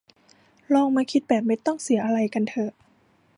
[0.73, 2.71] ลองมาคิดแบบไม่ต้องเสียอะไรกันเถอะ